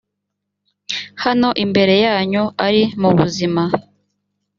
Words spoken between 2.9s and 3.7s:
muzima